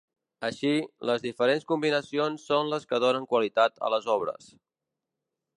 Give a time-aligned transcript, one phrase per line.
[0.47, 0.71] Així,
[1.09, 4.53] les diferents combinacions són les que donen qualitat a les obres.